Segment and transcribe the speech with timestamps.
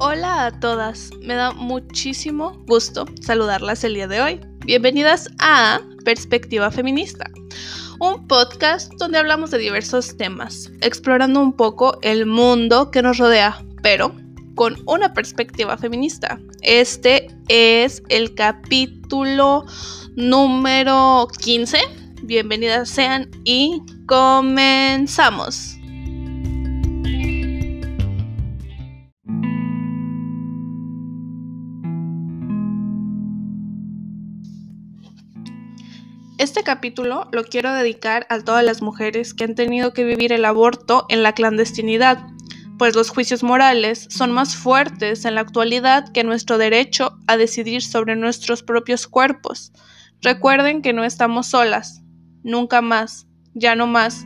[0.00, 4.40] Hola a todas, me da muchísimo gusto saludarlas el día de hoy.
[4.64, 7.28] Bienvenidas a Perspectiva Feminista,
[7.98, 13.60] un podcast donde hablamos de diversos temas, explorando un poco el mundo que nos rodea,
[13.82, 14.14] pero
[14.54, 16.38] con una perspectiva feminista.
[16.62, 19.64] Este es el capítulo
[20.14, 21.80] número 15.
[22.22, 25.77] Bienvenidas sean y comenzamos.
[36.38, 40.44] Este capítulo lo quiero dedicar a todas las mujeres que han tenido que vivir el
[40.44, 42.24] aborto en la clandestinidad,
[42.78, 47.82] pues los juicios morales son más fuertes en la actualidad que nuestro derecho a decidir
[47.82, 49.72] sobre nuestros propios cuerpos.
[50.22, 52.02] Recuerden que no estamos solas,
[52.44, 54.24] nunca más, ya no más.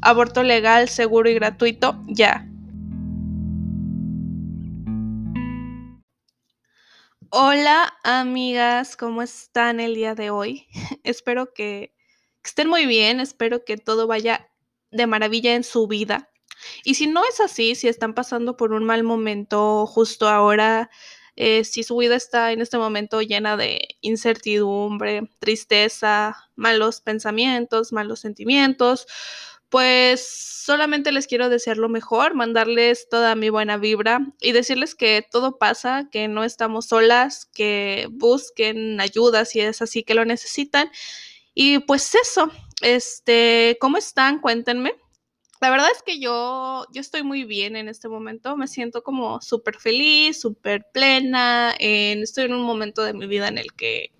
[0.00, 2.48] Aborto legal, seguro y gratuito, ya.
[7.34, 10.66] Hola amigas, ¿cómo están el día de hoy?
[11.02, 11.94] espero que,
[12.44, 14.50] estén muy bien, espero que todo vaya
[14.90, 16.28] de maravilla en su vida.
[16.84, 20.90] Y si no es así, si están pasando por un mal momento justo ahora,
[21.34, 28.20] eh, si su vida está en este momento llena de incertidumbre, tristeza, malos pensamientos, malos
[28.20, 29.06] sentimientos,
[29.72, 30.20] pues
[30.66, 35.56] solamente les quiero desear lo mejor, mandarles toda mi buena vibra y decirles que todo
[35.56, 40.90] pasa, que no estamos solas, que busquen ayuda si es así que lo necesitan.
[41.54, 42.50] Y pues eso,
[42.82, 44.40] este, ¿cómo están?
[44.40, 44.92] Cuéntenme.
[45.62, 49.40] La verdad es que yo, yo estoy muy bien en este momento, me siento como
[49.40, 54.12] súper feliz, súper plena, estoy en un momento de mi vida en el que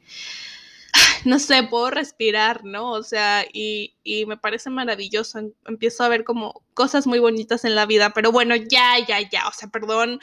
[1.24, 2.92] no sé, puedo respirar, ¿no?
[2.92, 3.94] O sea, y,
[4.26, 5.38] me parece maravilloso.
[5.38, 9.20] Em, empiezo a ver como cosas muy bonitas en la vida, pero bueno, ya, ya,
[9.20, 10.20] ya, o sea, perdón.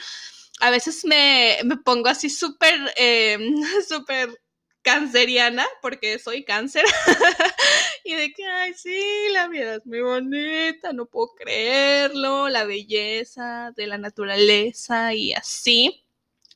[0.60, 3.54] A veces me, pongo así súper, em,
[3.88, 4.40] súper
[4.82, 6.84] canceriana, porque soy cáncer,
[8.04, 13.72] y de que, ay, sí, la vida es muy bonita, no puedo creerlo, la belleza
[13.76, 16.04] de la naturaleza y así.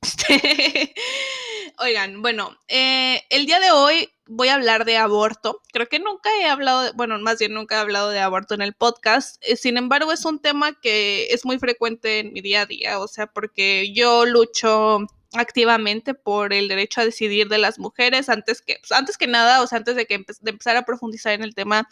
[0.01, 0.95] Este,
[1.79, 5.61] oigan, bueno, eh, el día de hoy voy a hablar de aborto.
[5.73, 8.75] Creo que nunca he hablado, bueno, más bien nunca he hablado de aborto en el
[8.75, 9.37] podcast.
[9.43, 12.99] Eh, sin embargo, es un tema que es muy frecuente en mi día a día,
[13.01, 18.63] o sea, porque yo lucho activamente por el derecho a decidir de las mujeres antes
[18.63, 21.43] que pues, antes que nada o sea antes de que de empezar a profundizar en
[21.43, 21.89] el tema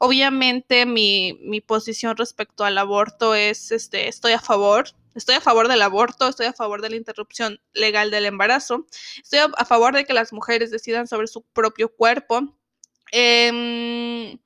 [0.00, 5.66] obviamente mi, mi posición respecto al aborto es este estoy a favor Estoy a favor
[5.68, 8.86] del aborto, estoy a favor de la interrupción legal del embarazo,
[9.22, 12.54] estoy a, favor de que las mujeres decidan sobre su propio cuerpo.
[13.12, 14.38] Em,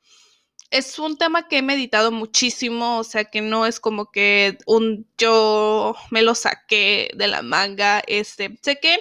[0.70, 5.06] es un tema que he meditado muchísimo, o sea que no es como que un
[5.18, 8.02] yo me lo saqué de la manga.
[8.06, 8.98] Este, sé que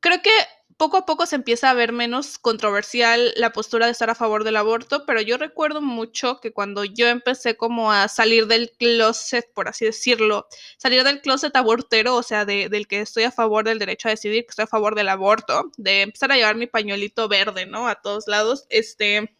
[0.00, 0.30] creo que
[0.76, 4.44] poco a poco se empieza a ver menos controversial la postura de estar a favor
[4.44, 9.52] del aborto, pero yo recuerdo mucho que cuando yo empecé como a salir del closet,
[9.54, 10.46] por así decirlo,
[10.76, 14.44] salir del closet abortero, o sea, del que estoy a favor del derecho a decidir,
[14.44, 17.88] que estoy a favor del aborto, de empezar a llevar mi pañuelito verde, ¿no?
[17.88, 19.37] A todos lados, este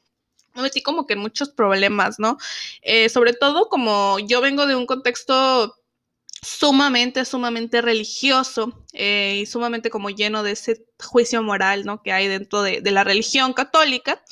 [0.59, 2.37] me metí como que en muchos problemas, ¿no?
[2.83, 5.75] Eh, sobre todo como yo vengo de un contexto
[6.43, 12.03] sumamente, sumamente religioso eh, y sumamente como lleno de ese juicio moral, ¿no?
[12.03, 14.23] Que hay dentro de, la religión católica,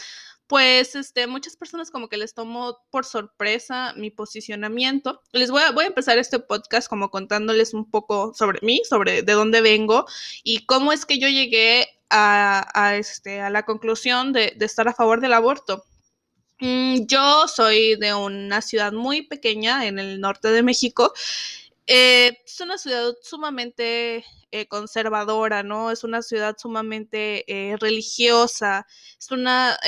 [0.46, 5.20] pues este, muchas personas como que les tomó por sorpresa mi posicionamiento.
[5.32, 9.22] Les voy a, voy a empezar este podcast como contándoles un poco sobre mí, sobre
[9.22, 10.06] de dónde vengo
[10.44, 14.94] y cómo es que yo llegué a, este, a la conclusión de, de estar a
[14.94, 15.84] favor del aborto.
[16.60, 21.12] Mm, yo soy de una ciudad muy pequeña en el norte de México
[21.86, 25.90] eh, es una ciudad sumamente eh, conservadora, ¿no?
[25.92, 28.86] Es una ciudad sumamente eh, religiosa,
[29.18, 29.78] es una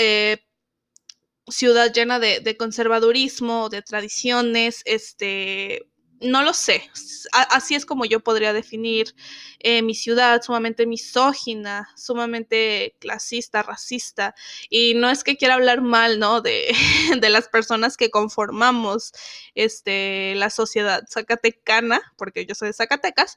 [1.48, 5.88] ciudad llena de, de, conservadurismo, de tradiciones, este,
[6.20, 6.90] no lo sé,
[7.32, 9.14] así es como yo podría definir
[9.60, 14.34] eh, mi ciudad, sumamente misógina, sumamente clasista, racista,
[14.68, 16.40] y no es que quiera hablar mal, ¿no?
[16.40, 16.72] De,
[17.20, 19.12] de las personas que conformamos
[19.54, 23.36] este, la sociedad zacatecana, porque yo soy de Zacatecas,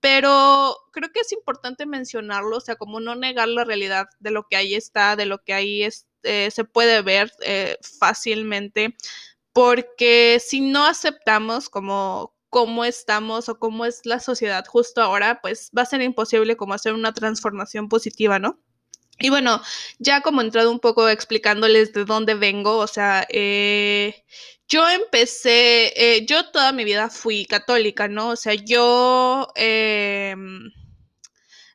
[0.00, 4.48] pero creo que es importante mencionarlo, o sea, como no negar la realidad de lo
[4.48, 8.96] que ahí está, de lo que ahí es, eh, se puede ver eh, fácilmente
[9.52, 15.70] porque si no aceptamos como cómo estamos o cómo es la sociedad justo ahora, pues
[15.76, 18.60] va a ser imposible como hacer una transformación positiva, ¿no?
[19.18, 19.62] Y bueno,
[19.98, 24.24] ya como entrado un poco explicándoles de dónde vengo, o sea, eh,
[24.68, 28.30] yo empecé, eh, yo toda mi vida fui católica, ¿no?
[28.30, 29.48] O sea, yo...
[29.56, 30.34] Eh,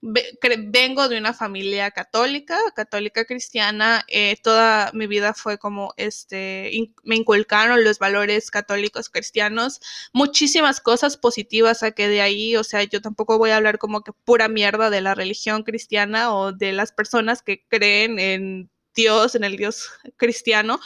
[0.07, 6.71] vengo de una familia católica, católica cristiana, eh, toda mi vida fue como, este,
[7.03, 9.81] me inculcaron los valores católicos cristianos,
[10.13, 14.13] muchísimas cosas positivas saqué de ahí, o sea, yo tampoco voy a hablar como que
[14.13, 19.43] pura mierda de la religión cristiana o de las personas que creen en Dios, en
[19.43, 20.79] el Dios cristiano,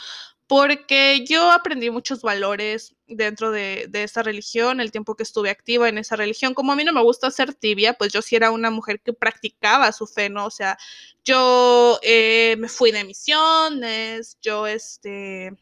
[0.46, 5.98] porque yo aprendí muchos valores dentro de, esa religión, el tiempo que estuve activa en
[5.98, 6.54] esa religión.
[6.54, 9.12] Como a mí no me gusta ser tibia, pues yo sí era una mujer que
[9.12, 10.46] practicaba su fe, ¿no?
[10.46, 10.78] O sea,
[11.24, 15.52] yo eh, me fui de misiones, yo este...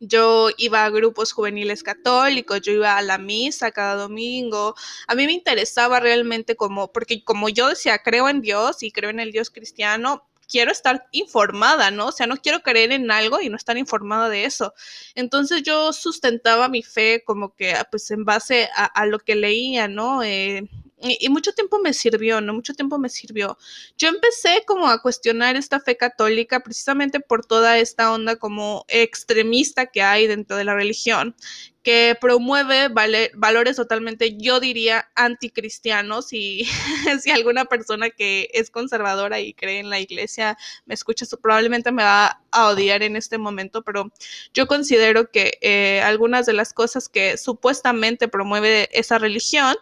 [0.00, 4.76] Yo iba a grupos juveniles católicos, yo iba a la misa cada domingo.
[5.08, 9.10] A mí me interesaba realmente como, porque como yo decía, creo en Dios y creo
[9.10, 12.06] en el Dios cristiano, quiero estar informada, ¿no?
[12.06, 14.74] O sea, no quiero creer en algo y no estar informada de eso.
[15.14, 19.88] Entonces yo sustentaba mi fe como que, ah, pues, en base a, lo que leía,
[19.88, 20.22] ¿no?
[20.22, 20.68] Eh,
[21.00, 22.54] y, mucho tiempo me sirvió, ¿no?
[22.54, 23.56] Mucho tiempo me sirvió.
[23.96, 29.86] Yo empecé como a cuestionar esta fe católica precisamente por toda esta onda como extremista
[29.86, 31.36] que hay dentro de la religión,
[31.82, 32.88] que promueve
[33.34, 36.32] valores totalmente, yo diría, anticristianos.
[36.32, 36.66] Y
[37.22, 42.02] si alguna persona que es conservadora y cree en la iglesia me escucha, probablemente me
[42.02, 44.10] va a odiar en este momento, pero
[44.52, 49.76] yo considero que eh, algunas de las cosas que supuestamente promueve esa religión,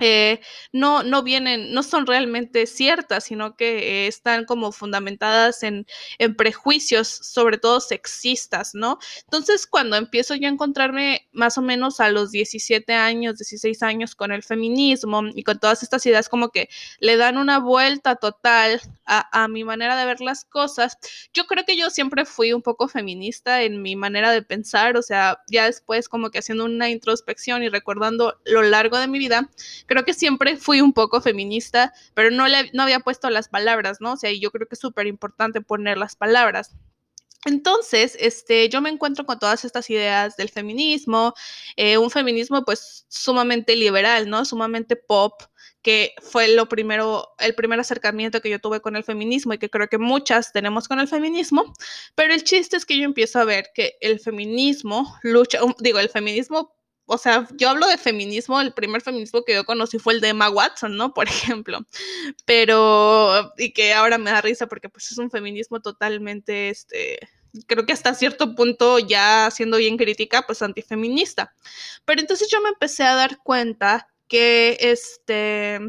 [0.00, 0.40] eh,
[0.72, 5.86] no, no vienen, no son realmente ciertas, sino que están como fundamentadas en,
[6.18, 8.98] en, prejuicios, sobre todo sexistas, ¿no?
[9.22, 14.16] Entonces, cuando empiezo yo a encontrarme más o menos a los 17 años, 16 años
[14.16, 16.68] con el feminismo y con todas estas ideas como que
[16.98, 20.98] le dan una vuelta total a, a mi manera de ver las cosas,
[21.32, 25.02] yo creo que yo siempre fui un poco feminista en mi manera de pensar, o
[25.02, 29.48] sea, ya después como que haciendo una introspección y recordando lo largo de mi vida,
[29.86, 34.00] creo que siempre fui un poco feminista, pero no, le, no había puesto las palabras,
[34.00, 34.12] ¿no?
[34.12, 36.74] O sea, y yo creo que es súper importante poner las palabras.
[37.44, 41.34] Entonces, este, yo me encuentro con todas estas ideas del feminismo,
[41.76, 44.44] eh, un feminismo pues sumamente liberal, ¿no?
[44.46, 45.42] Sumamente pop,
[45.82, 49.68] que fue lo primero, el primer acercamiento que yo tuve con el feminismo y que
[49.68, 51.74] creo que muchas tenemos con el feminismo,
[52.14, 56.08] pero el chiste es que yo empiezo a ver que el feminismo lucha, digo, el
[56.08, 56.74] feminismo
[57.06, 60.28] o sea, yo hablo de feminismo, el primer feminismo que yo conocí fue el de
[60.28, 61.12] Emma Watson, ¿no?
[61.14, 61.80] Por ejemplo.
[62.44, 67.18] Pero, y que ahora me da risa porque pues es un feminismo totalmente, este,
[67.66, 71.54] creo que hasta cierto punto ya siendo bien crítica, pues antifeminista.
[72.04, 75.80] Pero entonces yo me empecé a dar cuenta que, este,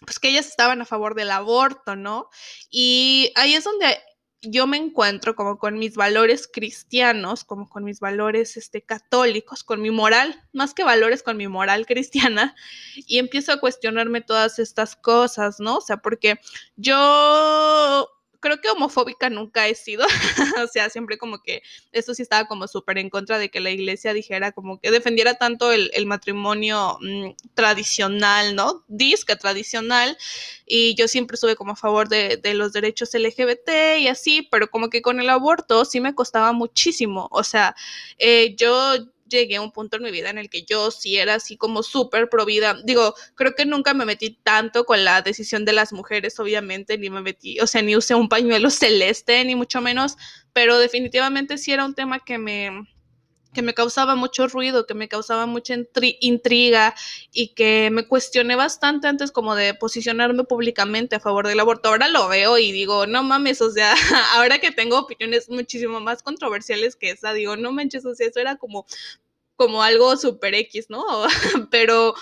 [0.00, 2.30] pues que ellas estaban a favor del aborto, ¿no?
[2.70, 3.98] Y ahí es donde
[4.42, 9.80] yo me encuentro como con mis valores cristianos, como con mis valores este, católicos, con
[9.80, 12.54] mi moral, más que valores, con mi moral cristiana,
[13.06, 15.76] y empiezo a cuestionarme todas estas cosas, ¿no?
[15.78, 16.40] O sea, porque
[16.76, 18.08] yo
[18.46, 20.06] creo que homofóbica nunca he sido,
[20.64, 23.70] o sea, siempre como que eso sí estaba como súper en contra de que la
[23.70, 28.84] iglesia dijera como que defendiera tanto el, matrimonio mm, tradicional, ¿no?
[28.86, 30.16] Disca tradicional,
[30.64, 34.88] y yo siempre estuve como a favor de, los derechos LGBT y así, pero como
[34.88, 37.74] que con el aborto sí me costaba muchísimo, o sea,
[38.18, 38.94] eh, yo
[39.28, 41.82] llegué a un punto en mi vida en el que yo sí era así como
[41.82, 42.76] súper provida.
[42.84, 47.10] Digo, creo que nunca me metí tanto con la decisión de las mujeres, obviamente, ni
[47.10, 50.16] me metí, o sea, ni usé un pañuelo celeste, ni mucho menos,
[50.52, 52.86] pero definitivamente sí era un tema que me
[53.56, 55.74] que me causaba mucho ruido, que me causaba mucha
[56.20, 56.94] intriga
[57.32, 61.88] y que me cuestioné bastante antes como de posicionarme públicamente a favor del aborto.
[61.88, 63.94] Ahora lo veo y digo, no mames, o sea,
[64.34, 68.40] ahora que tengo opiniones muchísimo más controversiales que esa, digo, no manches, o sea, eso
[68.40, 68.84] era como,
[69.56, 71.02] como algo super X, ¿no?
[71.70, 72.14] Pero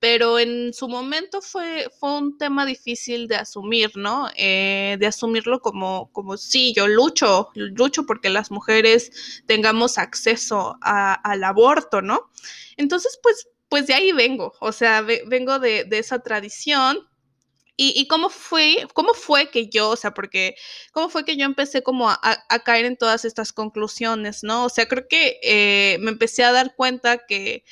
[0.00, 4.28] pero en su momento fue, fue un tema difícil de asumir, ¿no?
[4.36, 11.44] Eh, de asumirlo como, como sí, yo lucho, lucho porque las mujeres tengamos acceso al
[11.44, 12.30] aborto, ¿no?
[12.76, 16.98] Entonces, pues, pues de ahí vengo, o sea, vengo de, esa tradición.
[17.80, 20.56] ¿Y, cómo, fue, cómo fue que yo, o sea, porque,
[20.90, 22.18] cómo fue que yo empecé como a,
[22.64, 24.64] caer en todas estas conclusiones, ¿no?
[24.64, 27.62] O sea, creo que eh, me empecé a dar cuenta que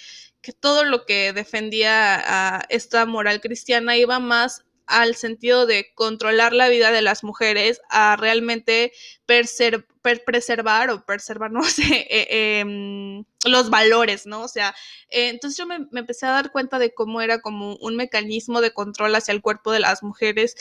[0.47, 6.69] que todo lo que defendía esta moral cristiana iba más al sentido de controlar la
[6.69, 8.93] vida de las mujeres a realmente
[9.25, 14.43] preservar o preservar, no sé, eh, em, los valores, ¿no?
[14.43, 14.73] O sea,
[15.11, 18.73] eh, entonces yo me, empecé a dar cuenta de cómo era como un mecanismo de
[18.73, 20.55] control hacia el cuerpo de las mujeres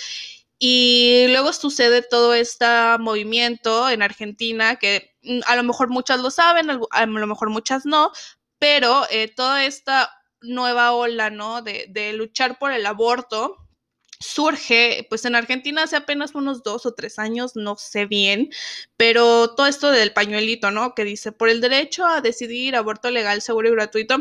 [0.57, 2.65] Y luego sucede todo este
[2.99, 7.85] movimiento en Argentina, que mm, a lo mejor muchas lo saben, a lo mejor muchas
[7.85, 8.11] no,
[8.59, 11.61] pero eh, toda esta nueva ola, ¿no?
[11.61, 13.57] De, de luchar por el aborto,
[14.19, 18.49] surge, pues en Argentina hace apenas unos dos o tres años, no sé bien,
[18.97, 20.95] pero todo esto del pañuelito, ¿no?
[20.95, 24.17] Que dice, por el derecho a decidir aborto legal, seguro y gratuito,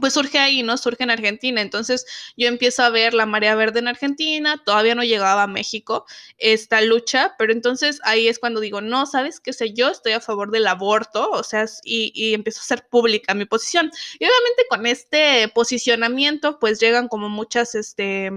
[0.00, 0.76] pues surge ahí, ¿no?
[0.76, 1.60] Surge en Argentina.
[1.60, 6.06] Entonces yo empiezo a ver la marea verde en Argentina, todavía no llegaba a México
[6.38, 9.72] esta lucha, pero entonces ahí es cuando digo, no, ¿sabes qué sé?
[9.72, 13.44] Yo estoy a favor del aborto, o sea, y, y empiezo a ser pública mi
[13.44, 13.90] posición.
[14.18, 18.30] Y obviamente con este posicionamiento, pues llegan como muchas, este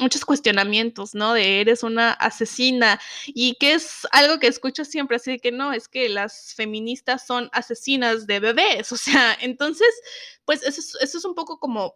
[0.00, 1.34] muchos cuestionamientos, ¿no?
[1.34, 5.88] De eres una asesina y que es algo que escucho siempre, así que no, es
[5.88, 9.88] que las feministas son asesinas de bebés, o sea, entonces,
[10.44, 11.94] pues eso es, eso es un poco como,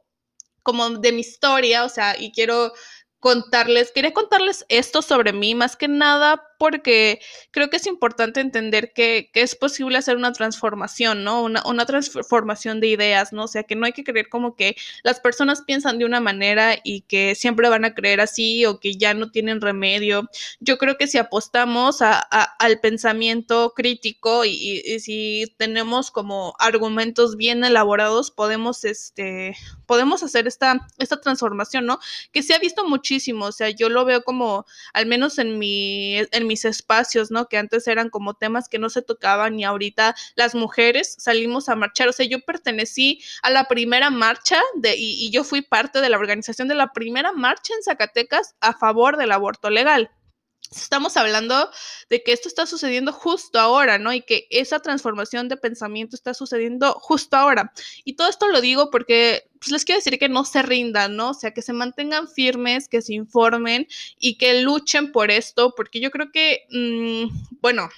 [0.62, 2.72] como de mi historia, o sea, y quiero
[3.20, 7.20] contarles, quería contarles esto sobre mí, más que nada porque
[7.52, 11.44] creo que es importante entender que, es posible hacer una transformación, ¿no?
[11.44, 13.44] Una, transformación de ideas, ¿no?
[13.44, 16.76] O sea, que no hay que creer como que las personas piensan de una manera
[16.82, 20.28] y que siempre van a creer así o que ya no tienen remedio.
[20.58, 28.32] Yo creo que si apostamos al pensamiento crítico y, si tenemos como argumentos bien elaborados,
[28.32, 29.56] podemos, este,
[29.86, 32.00] podemos hacer esta, esta transformación, ¿no?
[32.32, 36.16] Que se ha visto muchísimo, o sea, yo lo veo como, al menos en mi,
[36.30, 37.48] en mis espacios, ¿no?
[37.48, 41.76] Que antes eran como temas que no se tocaban y ahorita las mujeres salimos a
[41.76, 42.08] marchar.
[42.08, 46.08] O sea, yo pertenecí a la primera marcha de, y, y yo fui parte de
[46.10, 50.10] la organización de la primera marcha en Zacatecas a favor del aborto legal
[50.70, 51.70] estamos hablando
[52.10, 54.12] de que esto está sucediendo justo ahora, ¿no?
[54.12, 57.72] Y que esa transformación de pensamiento está sucediendo justo ahora.
[58.04, 61.30] Y todo esto lo digo porque pues les quiero decir que no se rindan, ¿no?
[61.30, 66.00] O sea, que se mantengan firmes, que se informen y que luchen por esto, porque
[66.00, 67.88] yo creo que, mm, bueno,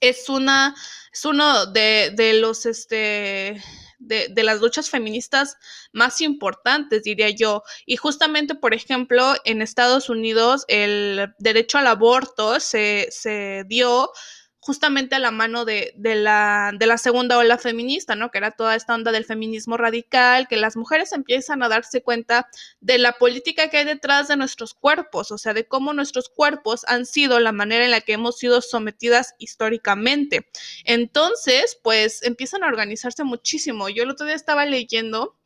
[0.00, 0.74] es una,
[1.12, 3.62] es uno de, de los, este,
[3.98, 5.56] de, de, las luchas feministas
[5.92, 7.62] más importantes, diría yo.
[7.86, 14.10] Y justamente, por ejemplo, en Estados Unidos el derecho al aborto se, se dio
[14.60, 18.30] justamente a la mano de, de, la, de la segunda ola feminista, ¿no?
[18.30, 22.48] Que era toda esta onda del feminismo radical, que las mujeres empiezan a darse cuenta
[22.80, 26.84] de la política que hay detrás de nuestros cuerpos, o sea, de cómo nuestros cuerpos
[26.88, 30.48] han sido la manera en la que hemos sido sometidas históricamente.
[30.84, 33.88] Entonces, pues empiezan a organizarse muchísimo.
[33.88, 35.37] Yo el otro día estaba leyendo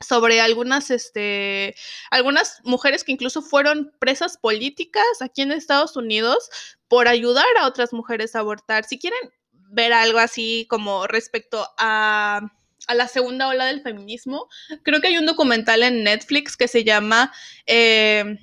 [0.00, 1.74] sobre algunas, este,
[2.10, 6.50] algunas mujeres que incluso fueron presas políticas aquí en Estados Unidos
[6.88, 8.84] por ayudar a otras mujeres a abortar.
[8.84, 9.18] Si quieren
[9.70, 12.40] ver algo así como respecto a,
[12.86, 14.48] a la segunda ola del feminismo,
[14.82, 17.32] creo que hay un documental en Netflix que se llama
[17.66, 18.38] eh,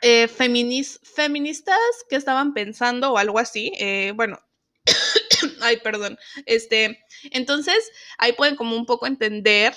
[0.00, 3.72] eh, Feministas que estaban pensando o algo así.
[3.78, 4.38] Eh, bueno,
[5.60, 6.18] ay, perdón.
[6.46, 9.74] Este, entonces, ahí pueden como un poco entender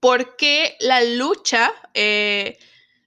[0.00, 2.58] por qué la lucha, eh,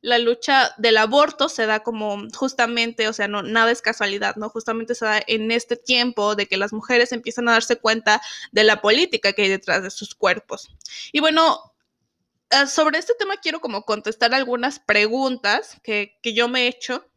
[0.01, 4.49] la lucha del aborto se da como justamente, o sea, no, nada es casualidad, ¿no?
[4.49, 8.21] Justamente se da en este tiempo de que las mujeres empiezan a darse cuenta
[8.51, 10.69] de la política que hay detrás de sus cuerpos.
[11.11, 11.73] Y bueno,
[12.51, 17.09] ah, sobre este tema quiero como contestar algunas preguntas que, que yo me he hecho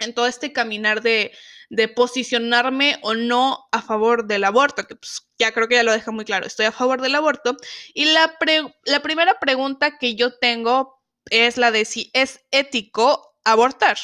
[0.00, 1.32] en todo este caminar de,
[1.70, 5.92] de posicionarme o no a favor del aborto, que pues ya creo que ya lo
[5.92, 7.56] deja muy claro, estoy a favor del aborto.
[7.94, 8.36] Y la,
[8.84, 13.98] la primera pregunta que yo tengo es la de si es ético abortar.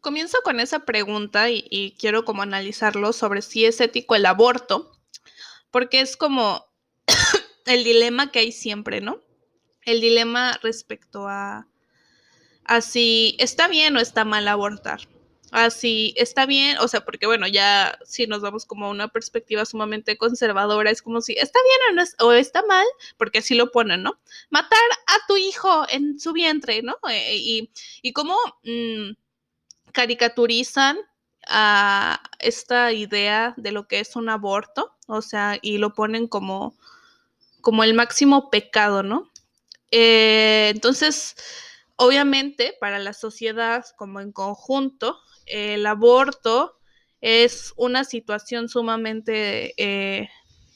[0.00, 4.92] Comienzo con esa pregunta y, y quiero como analizarlo sobre si es ético el aborto,
[5.70, 6.64] porque es como
[7.66, 9.20] el dilema que hay siempre, ¿no?
[9.82, 11.66] El dilema respecto a,
[12.64, 15.08] a si está bien o está mal abortar
[15.50, 19.64] así está bien, o sea, porque bueno, ya si nos vamos como a una perspectiva
[19.64, 22.86] sumamente conservadora, es como si está bien o, o está mal,
[23.16, 24.20] porque así lo ponen, ¿no?
[24.50, 26.96] Matar a tu hijo en su vientre, ¿no?
[27.10, 27.70] Eh, y,
[28.02, 29.12] y cómo mm,
[29.92, 30.98] caricaturizan
[31.46, 36.76] a esta idea de lo que es un aborto, o sea, y lo ponen como,
[37.62, 39.30] como el máximo pecado, ¿no?
[39.90, 41.36] Eh, entonces,
[41.96, 45.18] obviamente, para la sociedad como en conjunto,
[45.50, 46.78] el aborto
[47.20, 50.28] es una situación sumamente eh,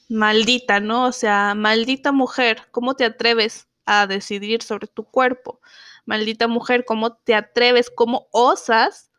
[0.09, 1.07] maldita, ¿no?
[1.07, 5.61] O sea, maldita mujer, ¿cómo te atreves a decidir sobre tu cuerpo?
[6.05, 9.11] Maldita mujer, ¿cómo te atreves, cómo osas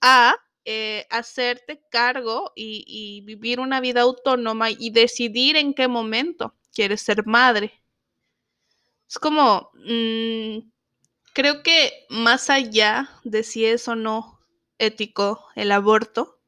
[0.00, 7.02] a eh, hacerte cargo y, vivir una vida autónoma y decidir en qué momento quieres
[7.02, 7.82] ser madre?
[9.08, 10.70] Es como, mm,
[11.32, 14.41] creo que más allá de si es o no
[14.82, 16.40] ético el aborto,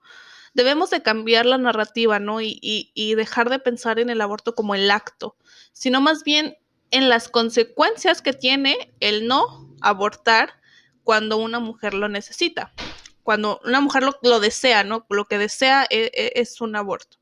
[0.55, 2.41] debemos de cambiar la narrativa, ¿no?
[2.41, 5.37] Y, y, dejar de pensar en el aborto como el acto,
[5.73, 6.57] sino más bien
[6.91, 10.61] en las consecuencias que tiene el no abortar
[11.03, 12.73] cuando una mujer lo necesita,
[13.23, 15.07] cuando una mujer lo, desea, ¿no?
[15.11, 17.19] Lo que desea es, e, es un aborto.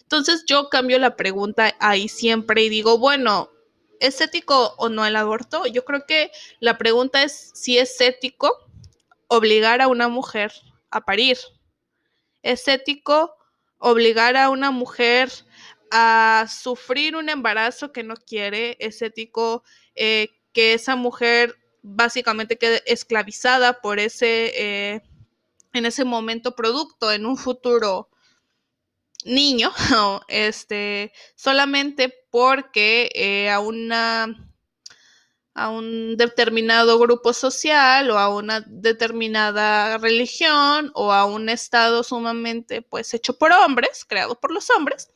[0.00, 3.50] Entonces yo cambio la pregunta ahí siempre y digo, bueno,
[4.00, 5.66] ¿es ético o no el aborto?
[5.66, 8.61] Yo creo que la pregunta es si es ético
[9.32, 10.52] obligar a una mujer
[10.90, 11.38] a parir.
[12.42, 13.34] ¿Es ético
[13.78, 15.32] obligar a una mujer
[15.90, 18.76] a sufrir un embarazo que no quiere?
[18.78, 25.02] ¿Es ético eh, que esa mujer básicamente quede esclavizada por ese, eh,
[25.72, 28.10] en ese momento producto, en un futuro
[29.24, 29.72] niño,
[30.28, 34.51] este, solamente porque eh, a una
[35.54, 42.82] a un determinado grupo social o a una determinada religión o a un estado sumamente
[42.82, 45.10] pues hecho por hombres, creado por los hombres,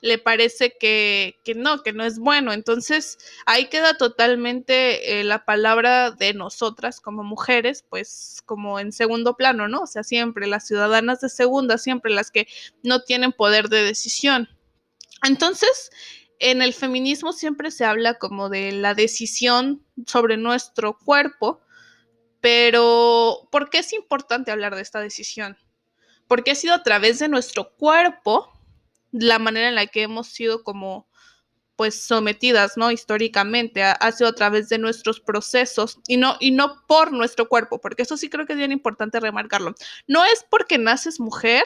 [0.00, 2.52] le parece que, no, que no es bueno.
[2.52, 9.36] Entonces ahí queda totalmente eh, la palabra de nosotras como mujeres, pues como en segundo
[9.36, 9.82] plano, ¿no?
[9.82, 12.46] O sea, siempre las ciudadanas de segunda, siempre las que
[12.82, 14.48] no tienen poder de decisión.
[15.22, 15.90] Entonces,
[16.40, 21.60] en el feminismo siempre se habla como de la decisión sobre nuestro cuerpo,
[22.40, 25.58] pero ¿por qué es importante hablar de esta decisión?
[26.26, 28.50] Porque ha sido a través de nuestro cuerpo
[29.12, 31.08] la manera en la que hemos sido como
[31.76, 32.90] pues sometidas, ¿no?
[32.90, 37.80] Históricamente, ha, sido a través de nuestros procesos y no, y no por nuestro cuerpo,
[37.80, 39.74] porque eso sí creo que es bien importante remarcarlo.
[40.06, 41.64] No es porque naces mujer,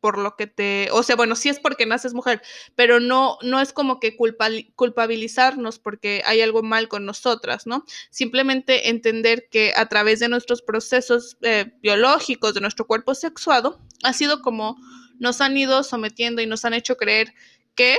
[0.00, 2.42] por lo que te, o sea, bueno, sí es porque naces mujer,
[2.74, 7.84] pero no, no es como que culpabilizarnos porque hay algo mal con nosotras, ¿no?
[8.10, 14.12] Simplemente entender que a través de nuestros procesos eh, biológicos, de nuestro cuerpo sexuado, ha
[14.12, 14.76] sido como
[15.18, 17.32] nos han ido sometiendo y nos han hecho creer
[17.74, 17.98] que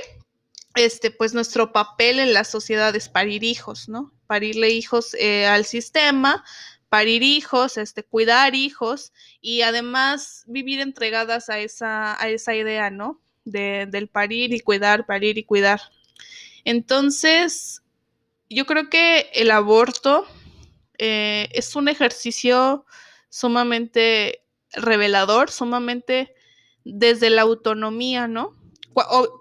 [0.75, 4.14] este, pues nuestro papel en la sociedad es parir hijos, ¿no?
[4.27, 6.44] Parirle hijos eh, al sistema,
[6.90, 13.22] parir hijos, este, cuidar hijos y además vivir entregadas a esa, a esa idea, ¿no?
[13.46, 15.82] De, del parir y cuidar, parir y cuidar.
[16.64, 17.82] Entonces,
[18.50, 20.26] yo creo que el aborto
[20.98, 22.86] eh, es un ejercicio
[23.30, 24.42] sumamente
[24.74, 26.34] revelador, sumamente
[26.84, 28.56] desde la autonomía, ¿no?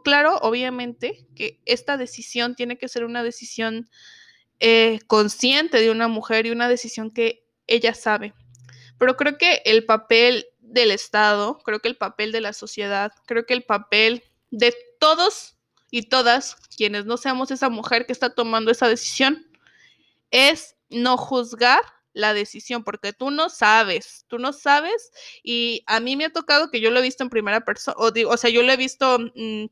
[0.04, 3.88] claro, obviamente que esta decisión tiene que ser una decisión
[4.60, 8.34] eh, consciente de una mujer y una decisión que ella sabe.
[8.98, 13.46] Pero creo que el papel del Estado, creo que el papel de la sociedad, creo
[13.46, 15.56] que el papel de todos
[15.90, 19.46] y todas quienes no seamos esa mujer que está tomando esa decisión
[20.30, 21.80] es no juzgar
[22.12, 26.70] la decisión, porque tú no sabes, tú no sabes, y a mí me ha tocado
[26.70, 28.76] que yo lo he visto en primera persona, o, digo, o sea, yo lo he
[28.76, 29.18] visto...
[29.34, 29.66] Mm,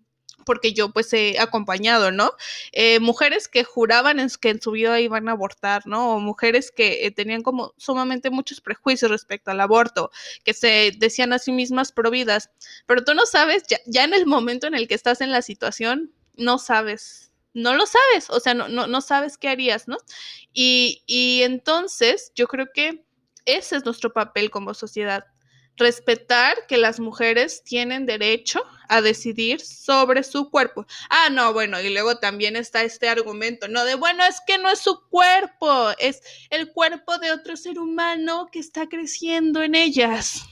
[0.44, 2.32] porque yo pues he acompañado, ¿no?
[2.72, 6.14] Eh, mujeres que juraban en, que en su vida iban a abortar, ¿no?
[6.14, 10.10] O mujeres que eh, tenían como sumamente muchos prejuicios respecto al aborto,
[10.44, 12.50] que se decían a sí mismas providas,
[12.86, 15.42] pero tú no sabes, ya, ya en el momento en el que estás en la
[15.42, 19.96] situación, no sabes no lo sabes, o sea, no, no, no sabes qué harías, ¿no?
[20.52, 23.04] Y, y entonces yo creo que
[23.44, 25.26] ese es nuestro papel como sociedad,
[25.76, 30.86] respetar que las mujeres tienen derecho a decidir sobre su cuerpo.
[31.10, 34.70] Ah, no, bueno, y luego también está este argumento, no de, bueno, es que no
[34.70, 40.44] es su cuerpo, es el cuerpo de otro ser humano que está creciendo en ellas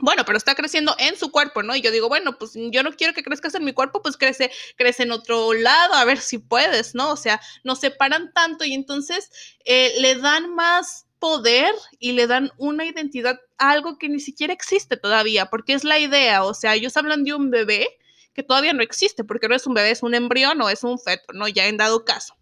[0.00, 1.74] bueno, pero está creciendo en su cuerpo, ¿no?
[1.74, 4.50] Y yo digo, bueno, pues yo no quiero que crezcas en mi cuerpo, pues crece,
[4.76, 7.10] crece en otro lado, a ver si puedes, ¿no?
[7.10, 9.30] O sea, nos separan tanto y entonces
[9.64, 14.52] eh, le dan más poder y le dan una identidad a algo que ni siquiera
[14.52, 17.88] existe todavía, porque es la idea, o sea, ellos hablan de un bebé
[18.34, 20.98] que todavía no existe, porque no es un bebé, es un embrión o es un
[20.98, 21.48] feto, ¿no?
[21.48, 22.36] Ya en dado caso.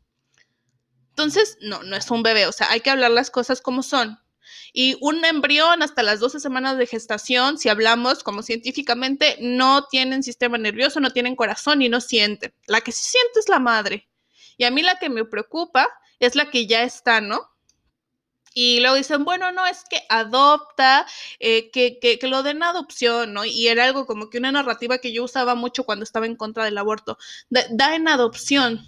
[1.11, 4.19] Entonces, no, no es un bebé, o sea, hay que hablar las cosas como son.
[4.73, 10.23] Y un embrión hasta las 12 semanas de gestación, si hablamos como científicamente, no tienen
[10.23, 12.53] sistema nervioso, no tienen corazón y no sienten.
[12.67, 14.09] La que sí siente es la madre.
[14.59, 17.56] Y a mí la que me preocupa es la que ya está, ¿no?
[18.59, 21.07] Y luego dicen, bueno, no, es que adopta,
[21.41, 23.45] eh, que, que, que, lo den adopción, ¿no?
[23.45, 26.65] Y era algo como que una narrativa que yo usaba mucho cuando estaba en contra
[26.65, 27.19] del aborto.
[27.51, 28.83] da en adopción.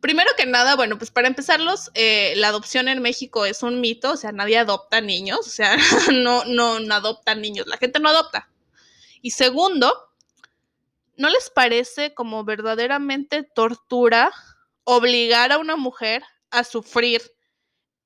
[0.00, 4.10] Primero que nada, bueno, pues para empezarlos, eh, la adopción en México es un mito,
[4.10, 5.76] o sea, nadie adopta niños, o sea,
[6.12, 8.50] no, no, no adoptan niños, la gente no adopta.
[9.22, 9.92] Y segundo,
[11.16, 14.32] ¿no les parece como verdaderamente tortura
[14.82, 17.22] obligar a una mujer a sufrir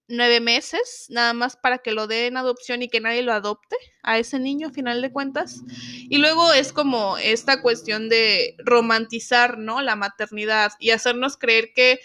[0.09, 4.19] nueve meses, nada más para que lo den adopción y que nadie lo adopte a
[4.19, 5.63] ese niño, a final de cuentas.
[6.09, 9.83] Y luego es como esta cuestión de romantizar, ¿no?
[9.83, 12.01] La maternidad y hacernos creer que,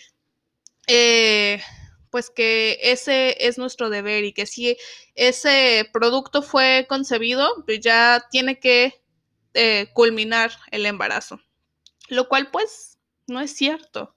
[0.88, 1.62] eh,
[2.10, 4.78] pues que ese es nuestro deber y que si
[5.16, 9.02] ese producto fue concebido, pues ya tiene que
[9.54, 11.40] eh, culminar el embarazo.
[12.10, 14.16] Lo cual, pues, no es cierto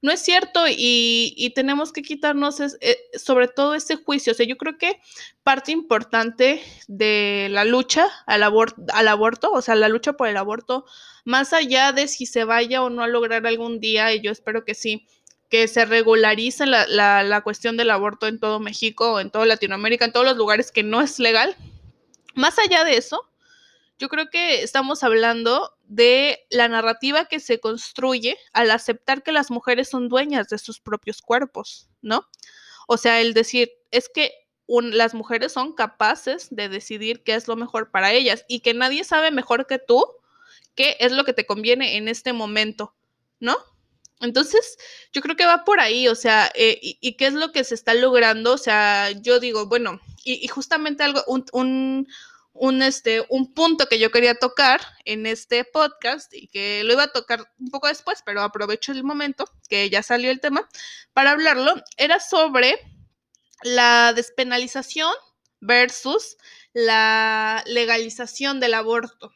[0.00, 4.32] no es cierto y, tenemos que quitarnos eh, sobre todo ese juicio.
[4.32, 5.00] O sea, yo creo que
[5.42, 10.84] parte importante de la lucha al, al aborto, o sea, la lucha por el aborto,
[11.24, 14.64] más allá de si se vaya o no a lograr algún día, y yo espero
[14.64, 15.06] que sí,
[15.48, 20.12] que se regularice la, la cuestión del aborto en todo México, en toda Latinoamérica, en
[20.12, 21.56] todos los lugares que no es legal.
[22.34, 23.28] Más allá de eso,
[23.98, 29.50] yo creo que estamos hablando de la narrativa que se construye al aceptar que las
[29.50, 32.26] mujeres son dueñas de sus propios cuerpos, ¿no?
[32.86, 34.32] O sea, el decir, es que
[34.66, 39.02] las mujeres son capaces de decidir qué es lo mejor para ellas y que nadie
[39.02, 40.04] sabe mejor que tú
[40.78, 42.94] qué es lo que te conviene en este momento,
[43.40, 43.56] ¿no?
[44.20, 44.78] Entonces,
[45.12, 47.74] yo creo que va por ahí, o sea, eh, y, qué es lo que se
[47.74, 48.52] está logrando?
[48.52, 52.08] O sea, yo digo, bueno, y, justamente algo, un un,
[52.82, 57.12] este, un punto que yo quería tocar en este podcast y que lo iba a
[57.12, 60.68] tocar un poco después, pero aprovecho el momento que ya salió el tema
[61.12, 62.78] para hablarlo, era sobre
[63.62, 65.12] la despenalización
[65.60, 66.36] versus
[66.72, 69.32] la legalización del aborto.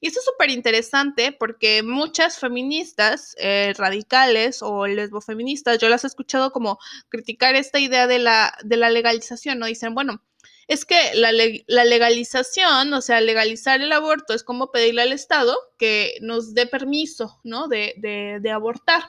[0.00, 6.06] Y esto es súper interesante porque muchas feministas eh, radicales o lesbofeministas, yo las he
[6.06, 9.66] escuchado como criticar esta idea de la, de la legalización, ¿no?
[9.66, 10.22] Dicen, bueno,
[10.68, 11.32] es que la,
[11.84, 17.40] legalización, o sea, legalizar el aborto es como pedirle al Estado que nos dé permiso,
[17.44, 17.68] ¿no?
[17.68, 19.04] De, de, abortar.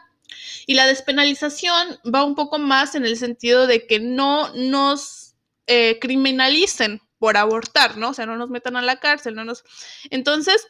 [0.68, 5.98] Y la despenalización va un poco más en el sentido de que no nos eh,
[6.00, 8.10] criminalicen por abortar, ¿no?
[8.10, 9.64] O sea, no nos metan a la cárcel, no nos...
[10.12, 10.68] Entonces,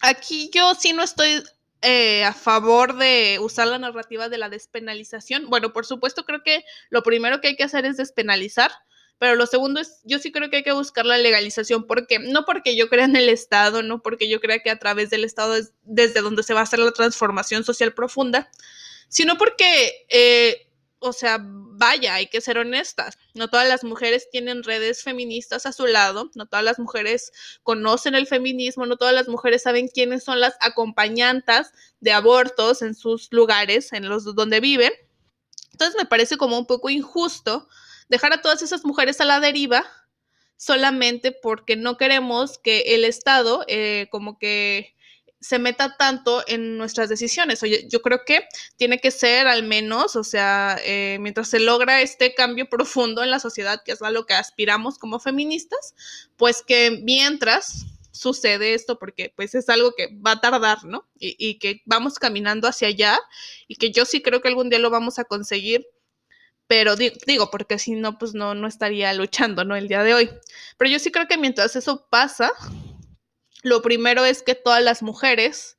[0.00, 1.42] aquí yo sí no estoy
[1.84, 5.50] eh, a favor de usar la narrativa de la despenalización.
[5.50, 8.70] Bueno, por supuesto, creo que lo primero que hay que hacer es despenalizar,
[9.22, 12.44] pero lo segundo es, yo sí creo que hay que buscar la legalización, porque no
[12.44, 15.54] porque yo crea en el Estado, no porque yo crea que a través del Estado
[15.54, 18.50] es desde donde se va a hacer la transformación social profunda,
[19.06, 20.66] sino porque, eh,
[20.98, 23.16] o sea, vaya, hay que ser honestas.
[23.34, 27.30] No todas las mujeres tienen redes feministas a su lado, no todas las mujeres
[27.62, 32.96] conocen el feminismo, no todas las mujeres saben quiénes son las acompañantas de abortos en
[32.96, 34.92] sus lugares, en los donde viven.
[35.70, 37.68] Entonces me parece como un poco injusto
[38.08, 39.84] dejar a todas esas mujeres a la deriva
[40.56, 44.94] solamente porque no queremos que el Estado eh, como que
[45.40, 47.62] se meta tanto en nuestras decisiones.
[47.64, 52.00] Oye, yo creo que tiene que ser al menos, o sea, eh, mientras se logra
[52.00, 55.96] este cambio profundo en la sociedad, que es a lo que aspiramos como feministas,
[56.36, 61.08] pues que mientras sucede esto, porque pues es algo que va a tardar, ¿no?
[61.18, 63.18] Y, y que vamos caminando hacia allá
[63.66, 65.88] y que yo sí creo que algún día lo vamos a conseguir
[66.72, 69.76] pero digo, porque si no, pues no, no estaría luchando, ¿no?
[69.76, 70.30] El día de hoy.
[70.78, 72.50] Pero yo sí creo que mientras eso pasa,
[73.62, 75.76] lo primero es que todas las mujeres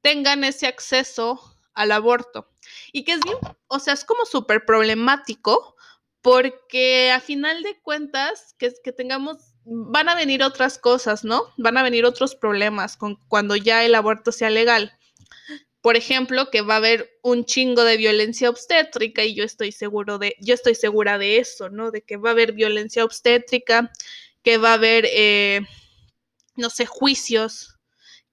[0.00, 2.50] tengan ese acceso al aborto.
[2.90, 3.36] Y que es bien,
[3.68, 5.76] o sea, es como súper problemático
[6.20, 11.44] porque a final de cuentas, que, que tengamos, van a venir otras cosas, ¿no?
[11.58, 14.98] Van a venir otros problemas con, cuando ya el aborto sea legal
[15.88, 20.18] por ejemplo, que va a haber un chingo de violencia obstétrica y yo estoy seguro
[20.18, 21.90] de, yo estoy segura de eso, ¿no?
[21.90, 23.90] De que va a haber violencia obstétrica,
[24.42, 25.62] que va a haber, eh,
[26.56, 27.78] no sé, juicios,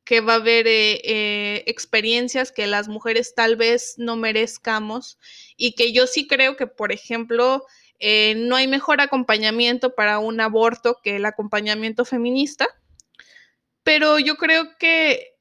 [0.04, 5.18] que va a haber eh, eh, experiencias que las mujeres tal vez no merezcamos
[5.56, 7.65] y que yo sí creo que, por ejemplo,
[8.36, 12.68] no hay mejor acompañamiento para un aborto que el acompañamiento feminista,
[13.82, 15.38] pero yo creo que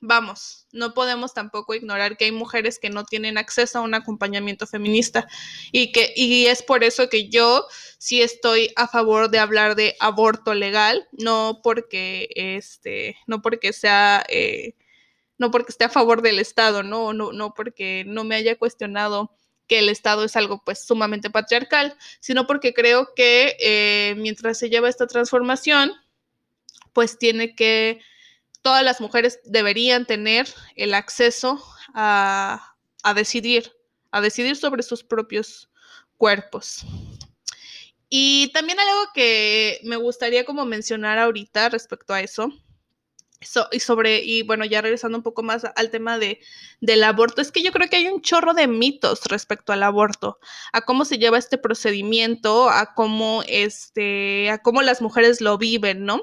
[0.00, 4.66] vamos, no podemos tampoco ignorar que hay mujeres que no tienen acceso a un acompañamiento
[4.66, 5.26] feminista
[5.72, 7.66] y que y es por eso que yo
[7.98, 14.24] sí estoy a favor de hablar de aborto legal, no porque este, no porque sea
[14.28, 14.74] eh,
[15.38, 19.32] no porque esté a favor del Estado, no, no, no porque no me haya cuestionado
[19.68, 24.70] que el Estado es algo pues sumamente patriarcal, sino porque creo que eh, mientras se
[24.70, 25.92] lleva esta transformación,
[26.92, 28.00] pues tiene que
[28.62, 32.74] todas las mujeres deberían tener el acceso a,
[33.14, 33.72] decidir,
[34.10, 35.70] a decidir sobre sus propios
[36.16, 36.84] cuerpos.
[38.10, 42.52] Y también algo que me gustaría como mencionar ahorita respecto a eso
[43.70, 46.40] y sobre, y bueno, ya regresando un poco más al tema de,
[46.80, 50.40] del aborto, es que yo creo que hay un chorro de mitos respecto al aborto,
[50.72, 56.04] a cómo se lleva este procedimiento, a cómo, este, a cómo las mujeres lo viven,
[56.04, 56.22] ¿no?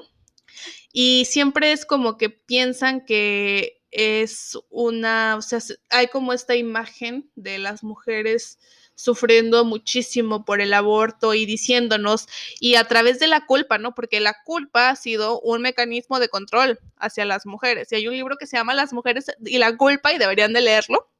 [0.92, 5.58] Y siempre es como que piensan que es una, o sea,
[5.90, 8.58] hay como esta imagen de las mujeres
[8.96, 12.26] sufriendo muchísimo por el aborto y diciéndonos,
[12.60, 13.94] y a través de la culpa, ¿no?
[13.94, 17.92] Porque la culpa ha sido un mecanismo de control hacia las mujeres.
[17.92, 20.62] Y hay un libro que se llama Las mujeres y la culpa, y deberían de
[20.62, 21.10] leerlo.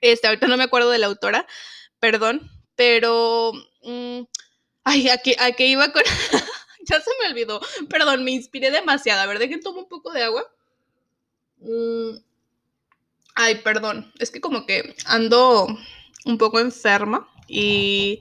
[0.00, 1.46] Este, ahorita no me acuerdo de la autora,
[1.98, 3.52] perdón, pero...
[3.82, 4.22] Mm,
[4.84, 6.02] ay, aquí, aquí iba con...
[6.90, 7.60] ya se me olvidó.
[7.88, 9.20] Perdón, me inspiré demasiado.
[9.20, 10.44] A ver, dejen tomar un poco de agua.
[11.58, 12.18] Mm,
[13.34, 14.12] ay, perdón.
[14.18, 15.66] Es que como que ando
[16.24, 18.20] un poco enferma y,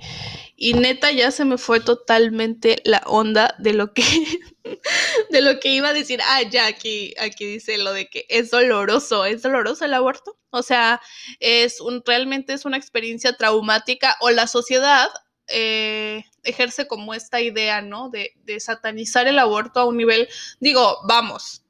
[0.58, 4.04] neta ya se me fue totalmente la onda de lo que
[5.32, 6.20] de lo que iba a decir.
[6.24, 10.38] Ah, ya aquí aquí dice lo de que es doloroso, es doloroso el aborto.
[10.52, 11.02] O sea,
[11.40, 15.10] es un realmente es una experiencia traumática o la sociedad
[15.48, 18.10] eh, ejerce como esta idea, ¿no?
[18.10, 20.28] De, de satanizar el aborto a un nivel,
[20.60, 21.66] digo, vamos,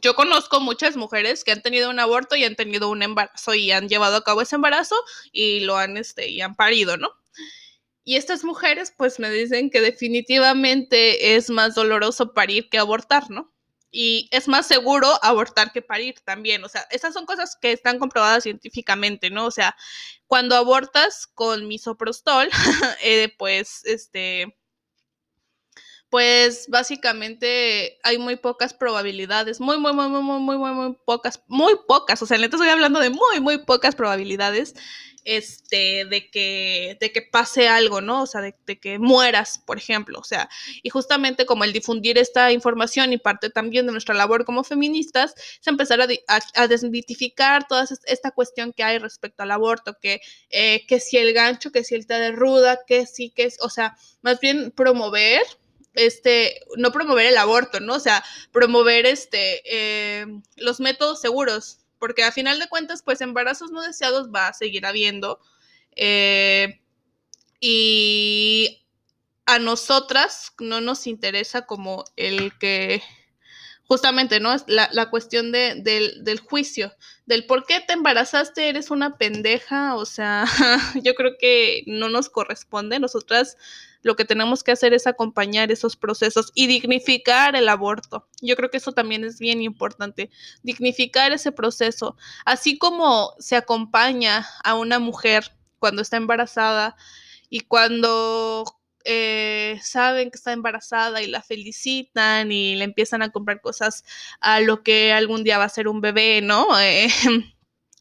[0.00, 3.72] yo conozco muchas mujeres que han tenido un aborto y han tenido un embarazo y
[3.72, 4.96] han llevado a cabo ese embarazo
[5.32, 7.10] y lo han, este, y han parido, ¿no?
[8.04, 13.52] Y estas mujeres pues me dicen que definitivamente es más doloroso parir que abortar, ¿no?
[13.90, 16.64] Y es más seguro abortar que parir también.
[16.64, 19.46] O sea, esas son cosas que están comprobadas científicamente, ¿no?
[19.46, 19.76] O sea,
[20.26, 22.48] cuando abortas con misoprostol,
[23.02, 24.58] eh, pues, este,
[26.10, 31.74] pues básicamente hay muy pocas probabilidades, muy, muy, muy, muy, muy, muy, muy, pocas, muy
[31.86, 34.74] pocas, o sea, neta estoy hablando de muy, muy pocas probabilidades,
[35.24, 38.22] este, de que, de que pase algo, ¿no?
[38.22, 40.48] O sea, de, que mueras, por ejemplo, o sea,
[40.82, 45.34] y justamente como el difundir esta información y parte también de nuestra labor como feministas,
[45.60, 46.06] es empezar a,
[46.54, 51.32] a, desmitificar toda esta cuestión que hay respecto al aborto, que, eh, que si el
[51.32, 54.70] gancho, que si el té de ruda, que sí, que es, o sea, más bien
[54.70, 55.42] promover
[55.94, 57.94] este, no promover el aborto, ¿no?
[57.94, 60.26] O sea, promover este, eh,
[60.56, 64.86] los métodos seguros, porque a final de cuentas, pues embarazos no deseados va a seguir
[64.86, 65.40] habiendo.
[65.96, 66.80] Eh,
[67.60, 68.86] y
[69.46, 73.02] a nosotras no nos interesa como el que
[73.88, 74.54] justamente, ¿no?
[74.66, 76.92] La, la cuestión de, del, del, juicio,
[77.24, 80.44] del por qué te embarazaste, eres una pendeja, o sea,
[81.02, 83.00] yo creo que no nos corresponde.
[83.00, 83.56] Nosotras
[84.08, 88.26] lo que tenemos que hacer es acompañar esos procesos y dignificar el aborto.
[88.40, 90.30] Yo creo que eso también es bien importante,
[90.62, 92.16] dignificar ese proceso,
[92.46, 96.96] así como se acompaña a una mujer cuando está embarazada
[97.50, 98.64] y cuando
[99.04, 104.04] eh, saben que está embarazada y la felicitan y le empiezan a comprar cosas
[104.40, 106.66] a lo que algún día va a ser un bebé, ¿no?
[106.80, 107.10] Eh,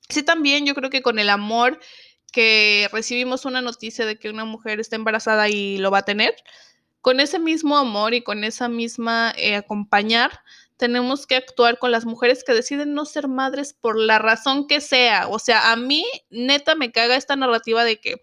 [0.08, 1.80] sí, también yo creo que con el amor
[2.38, 6.36] que recibimos una noticia de que una mujer está embarazada y lo va a tener,
[7.02, 10.42] con ese mismo amor y con esa misma eh, acompañar,
[10.78, 14.82] tenemos que actuar con las mujeres que deciden no ser madres por la razón que
[14.82, 15.28] sea.
[15.30, 18.22] O sea, a mí neta me caga esta narrativa de que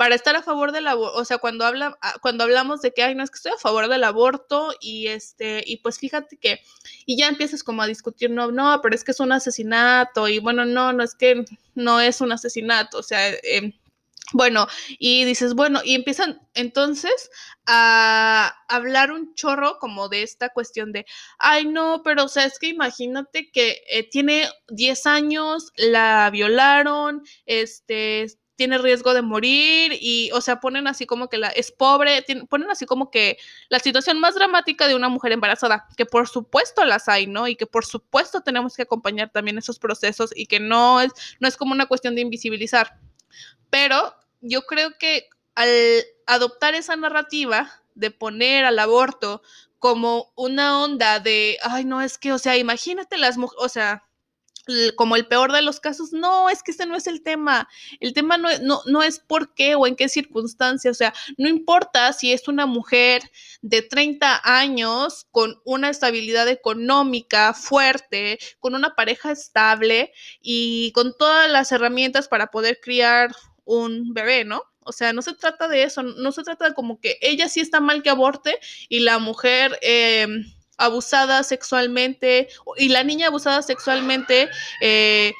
[0.00, 3.02] para estar a favor del aborto, o sea, cuando, habla, ah, cuando hablamos de que,
[3.02, 6.62] ay, no, es que estoy a favor del aborto y este, y pues fíjate que,
[7.04, 10.38] y ya empiezas como a discutir, no, no, pero es que es un asesinato y
[10.38, 13.74] bueno, no, no es que no es un asesinato, o sea, em,
[14.32, 17.30] bueno, y dices, bueno, y empiezan entonces
[17.66, 21.04] a hablar un chorro como de esta cuestión de,
[21.38, 27.22] ay, no, pero o sea, es que imagínate que eh, tiene 10 años, la violaron,
[27.44, 28.26] este,
[28.60, 32.70] tiene riesgo de morir y, o sea, ponen así como que la es pobre, ponen
[32.70, 33.38] así como que
[33.70, 37.48] la situación más dramática de una mujer embarazada, que por supuesto las hay, ¿no?
[37.48, 41.48] Y que por supuesto tenemos que acompañar también esos procesos y que no es, no
[41.48, 42.98] es como una cuestión de invisibilizar.
[43.70, 45.70] Pero yo creo que al
[46.26, 49.40] adoptar esa narrativa de poner al aborto
[49.78, 54.04] como una onda de, ay, no, es que, o sea, imagínate las mujeres, o sea,
[54.96, 57.68] como el peor de los casos, no, es que ese no es el tema.
[58.00, 61.48] El tema no, no, no, es por qué o en qué circunstancia, o sea, no
[61.48, 63.22] importa si es una mujer
[63.62, 71.50] de 30 años con una estabilidad económica fuerte, con una pareja estable y con todas
[71.50, 74.62] las herramientas para poder criar un bebé, ¿no?
[74.82, 77.60] O sea, no se trata de eso, no se trata de como que ella sí
[77.60, 79.78] está mal que aborte y la mujer...
[79.82, 80.26] Eh,
[80.80, 84.48] abusada sexualmente y la niña abusada sexualmente
[84.80, 85.32] eh,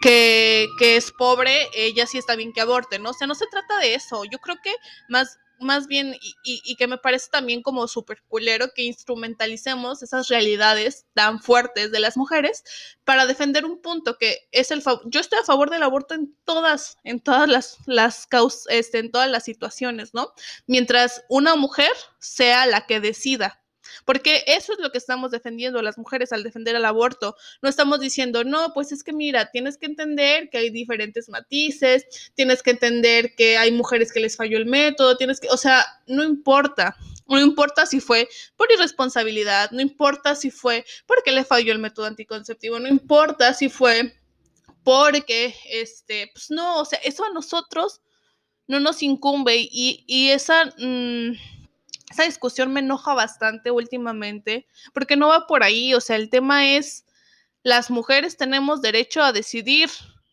[0.00, 3.10] que, que, es pobre, ella sí está bien que aborte, ¿no?
[3.10, 4.24] O sea, no se trata de eso.
[4.24, 4.72] Yo creo que
[5.08, 11.06] más, más bien, y, que me parece también como súper culero que instrumentalicemos esas realidades
[11.14, 12.64] tan fuertes de las mujeres
[13.04, 15.02] para defender un punto que es el favor.
[15.06, 19.12] Yo estoy a favor del aborto en todas, en todas las, las causas, este, en
[19.12, 20.32] todas las situaciones, ¿no?
[20.66, 23.61] Mientras una mujer sea la que decida
[24.04, 27.36] porque eso es lo que estamos defendiendo las mujeres al defender el aborto.
[27.60, 32.06] No estamos diciendo, no, pues es que mira, tienes que entender que hay diferentes matices,
[32.34, 35.84] tienes que entender que hay mujeres que les falló el método, tienes que, o sea,
[36.06, 36.96] no importa.
[37.28, 42.06] No importa si fue por irresponsabilidad, no importa si fue porque le falló el método
[42.06, 44.14] anticonceptivo, no importa si fue
[44.82, 48.00] porque, este, pues no, o sea, eso a nosotros
[48.66, 50.66] no nos incumbe y, y esa...
[50.78, 51.32] Mm,
[52.12, 56.74] esa discusión me enoja bastante últimamente, porque no va por ahí, o sea, el tema
[56.74, 57.04] es,
[57.62, 59.90] las mujeres tenemos derecho a decidir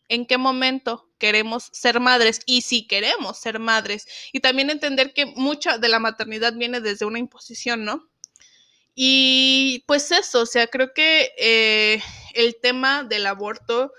[0.09, 5.25] en qué momento queremos ser madres y si queremos ser madres, y también entender que
[5.25, 8.09] mucha de la maternidad viene desde una imposición, ¿no?
[8.93, 13.93] Y pues eso, o sea, creo que eh, el tema del aborto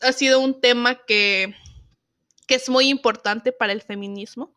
[0.00, 1.54] ha sido un tema que,
[2.46, 4.54] que es muy importante para el feminismo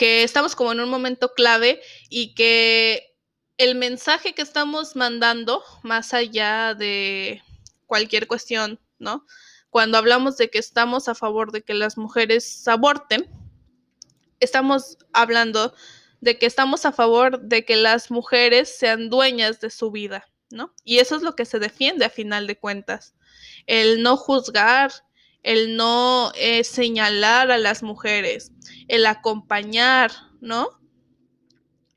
[0.00, 3.14] que estamos como en un momento clave y que
[3.58, 7.42] el mensaje que estamos mandando, más allá de
[7.84, 9.26] cualquier cuestión, ¿no?
[9.68, 13.28] Cuando hablamos de que estamos a favor de que las mujeres aborten,
[14.40, 15.74] estamos hablando
[16.22, 20.74] de que estamos a favor de que las mujeres sean dueñas de su vida, ¿no?
[20.82, 23.14] Y eso es lo que se defiende a final de cuentas.
[23.66, 24.92] El no juzgar,
[25.42, 28.52] el no eh, señalar a las mujeres,
[28.88, 30.80] el acompañar, ¿no?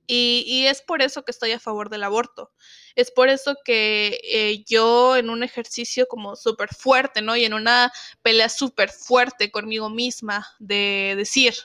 [0.06, 2.51] Y, es por eso que estoy a favor del aborto.
[2.95, 7.36] Es por eso que eh, yo en un ejercicio como súper fuerte, ¿no?
[7.36, 11.56] Y en una pelea súper fuerte conmigo misma de decir,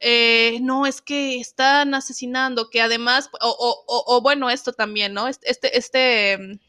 [0.00, 5.28] eh, no, es que están asesinando, que además, o, o, bueno, esto también, ¿no?
[5.28, 6.60] Este, este,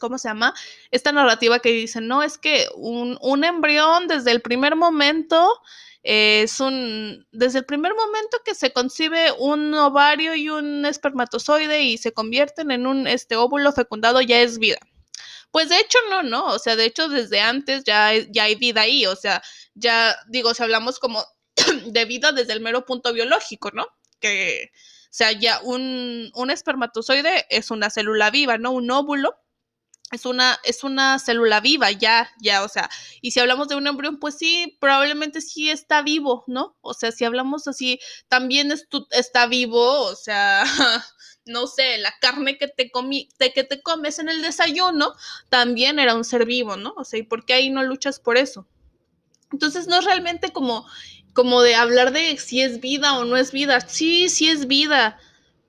[0.00, 0.52] ¿cómo se llama?
[0.90, 5.60] Esta narrativa que dicen, no, es que un, un embrión desde el primer momento
[6.02, 11.98] es un, desde el primer momento que se concibe un ovario y un espermatozoide y
[11.98, 14.78] se convierten en un este, óvulo fecundado, ya es vida.
[15.50, 18.82] Pues de hecho no, no, o sea, de hecho desde antes ya, ya hay vida
[18.82, 19.42] ahí, o sea,
[19.74, 21.24] ya digo, si hablamos como
[21.86, 23.88] de vida desde el mero punto biológico, ¿no?
[24.20, 28.70] Que, o sea, ya un, un espermatozoide es una célula viva, ¿no?
[28.70, 29.36] Un óvulo
[30.10, 33.86] es una, es una célula viva, ya, ya, o sea, y si hablamos de un
[33.86, 36.76] embrión, pues sí, probablemente sí está vivo, ¿no?
[36.80, 38.72] O sea, si hablamos así, también
[39.12, 40.64] está vivo, o sea,
[41.46, 45.12] no sé, la carne que te, comí, que te comes en el desayuno
[45.48, 46.94] también era un ser vivo, ¿no?
[46.96, 48.66] O sea, ¿y por qué ahí no luchas por eso?
[49.52, 50.86] Entonces no es realmente como,
[51.32, 53.80] como de hablar de si es vida o no es vida.
[53.80, 55.18] Sí, sí es vida,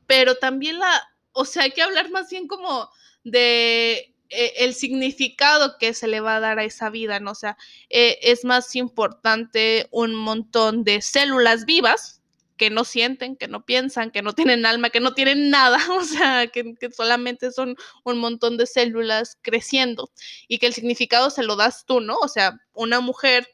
[0.07, 2.89] pero también la, o sea, hay que hablar más bien como
[3.23, 7.31] de eh, el significado que se le va a dar a esa vida, ¿no?
[7.31, 7.57] O sea,
[7.89, 12.21] eh, es más importante un montón de células vivas
[12.55, 16.05] que no sienten, que no piensan, que no tienen alma, que no tienen nada, o
[16.05, 20.11] sea, que, solamente son un montón de células creciendo
[20.47, 22.15] y que el significado se lo das tú, ¿no?
[22.19, 23.49] O sea, una mujer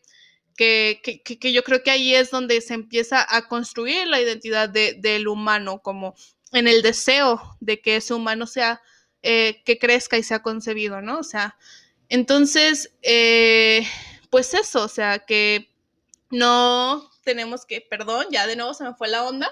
[0.56, 5.28] que, que, yo creo que ahí es donde se empieza a construir la identidad del
[5.28, 6.14] humano, como
[6.52, 8.82] en el deseo de que ese humano sea
[9.24, 11.20] eh, que crezca y sea concebido, ¿no?
[11.20, 11.58] O sea,
[12.10, 13.86] entonces, eh,
[14.30, 15.70] pues eso, o sea, que
[16.30, 19.52] no tenemos que, perdón, ya de nuevo se me fue la onda.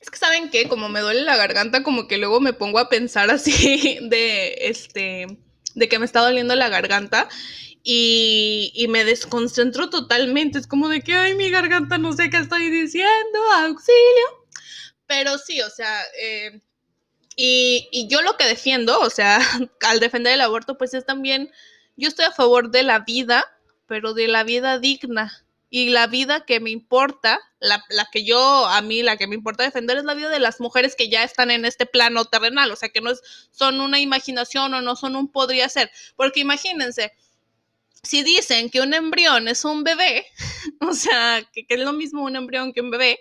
[0.00, 2.88] Es que saben que como me duele la garganta, como que luego me pongo a
[2.88, 5.38] pensar así de este
[5.74, 7.28] de que me está doliendo la garganta
[7.82, 10.58] y, me desconcentro totalmente.
[10.58, 14.46] Es como de que, ay, mi garganta no sé qué estoy diciendo, auxilio.
[15.06, 16.62] Pero sí, o sea, eh,
[17.36, 19.38] y, yo lo que defiendo, o sea,
[19.86, 21.50] al defender el aborto, pues es también,
[21.96, 23.44] yo estoy a favor de la vida,
[23.86, 25.44] pero de la vida digna.
[25.74, 29.64] Y la vida que me importa, la, que yo, a mí, la que me importa
[29.64, 32.76] defender es la vida de las mujeres que ya están en este plano terrenal, o
[32.76, 35.90] sea, que no es, son una imaginación o no son un podría ser.
[36.14, 37.12] Porque imagínense,
[38.02, 40.26] si dicen que un embrión es un bebé,
[40.80, 43.20] o sea, que es lo mismo un embrión que un bebé,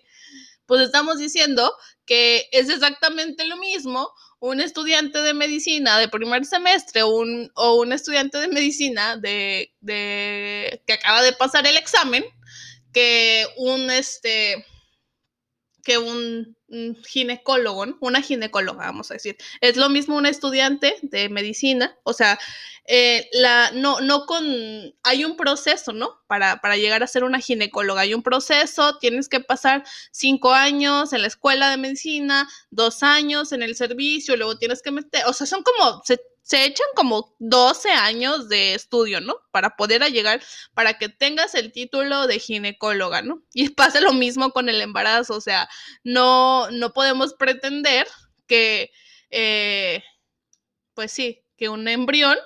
[0.72, 4.10] pues estamos diciendo que es exactamente lo mismo
[4.40, 10.94] un estudiante de medicina de primer semestre un, o un estudiante de medicina de, que
[10.94, 12.24] acaba de pasar el examen
[12.94, 14.66] que un este
[15.84, 16.58] que un,
[17.06, 19.38] ginecólogo, una ginecóloga, vamos a decir.
[19.60, 22.40] Es lo mismo una estudiante de medicina, o sea,
[22.86, 24.46] eh, la, no, no con,
[25.04, 26.22] hay un proceso, ¿no?
[26.28, 31.12] Para, para llegar a ser una ginecóloga, hay un proceso, tienes que pasar cinco años
[31.12, 35.34] en la escuela de medicina, dos años en el servicio, luego tienes que meter, o
[35.34, 36.22] sea, son como, se
[36.54, 39.36] echan como 12 años de estudio, ¿no?
[39.52, 40.42] Para poder llegar,
[40.74, 43.44] para que tengas el título de ginecóloga, ¿no?
[43.54, 45.70] Y pasa lo mismo con el embarazo, o sea,
[46.04, 48.08] no, no podemos pretender
[48.48, 48.92] que,
[49.30, 50.04] eh,
[50.94, 52.38] pues sí, que un embrión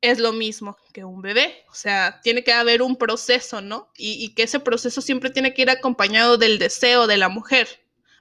[0.00, 3.90] es lo mismo que un bebé, o sea, tiene que haber un proceso, ¿no?
[3.96, 7.68] Y, y que ese proceso siempre tiene que ir acompañado del deseo de la mujer,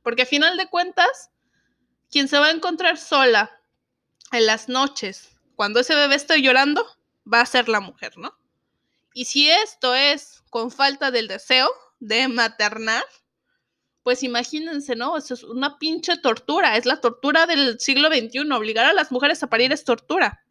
[0.01, 1.31] porque a final de cuentas,
[2.09, 3.56] quien se va a encontrar sola
[4.31, 6.85] en las noches, cuando ese bebé está llorando,
[7.31, 8.37] va a ser la mujer, ¿no?
[9.13, 11.69] Y si esto es con falta del deseo
[11.99, 13.03] de maternar,
[14.03, 15.17] pues imagínense, ¿no?
[15.17, 19.41] Eso es una pinche tortura, es la tortura del siglo XXI, obligar a las mujeres
[19.43, 20.45] a parir es tortura.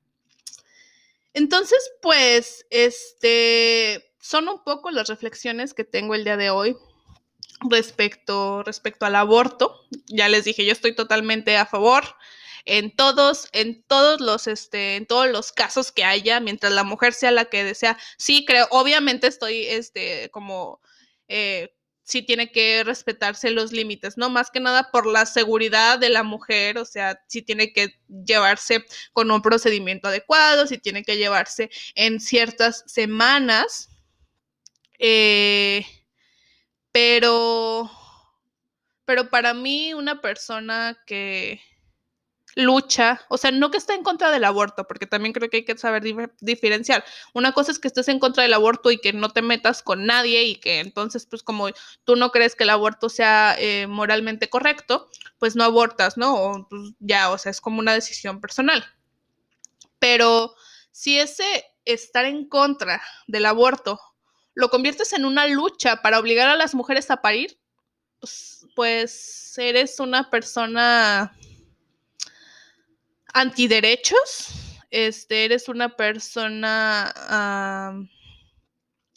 [1.33, 6.77] Entonces, pues, este, son un poco las reflexiones que tengo el día de hoy
[7.71, 9.81] respecto, respecto al aborto.
[10.07, 12.05] Ya les dije, yo estoy totalmente a favor
[12.67, 17.15] en todos, en todos los, este, en todos los casos que haya, mientras la mujer
[17.15, 17.97] sea la que desea.
[18.19, 20.81] Sí, creo, obviamente estoy, este, como,
[21.29, 24.31] eh, sí tiene que respetarse los límites, ¿no?
[24.31, 28.85] Más que nada por la seguridad de la mujer, o sea, sí tiene que llevarse
[29.13, 33.91] con un procedimiento adecuado, sí tiene que llevarse en ciertas semanas,
[34.99, 35.85] eh,
[36.93, 37.91] pero,
[39.05, 41.61] pero para mí una persona que
[42.57, 45.65] lucha, o sea, no que esté en contra del aborto, porque también creo que hay
[45.67, 46.03] que saber
[46.41, 47.05] diferenciar.
[47.35, 50.07] Una cosa es que estés en contra del aborto y que no te metas con
[50.07, 51.69] nadie y que entonces, pues como
[52.05, 56.35] tú no crees que el aborto sea eh, moralmente correcto, pues no abortas, ¿no?
[56.35, 58.83] O pues, ya, o sea, es como una decisión personal.
[59.99, 60.55] Pero
[60.91, 61.45] si ese
[61.85, 64.01] estar en contra del aborto
[64.55, 67.59] lo conviertes en una lucha para obligar a las mujeres a parir,
[68.19, 71.37] pues, pues eres una persona
[73.37, 74.49] antiderechos,
[74.91, 77.13] este, eres una persona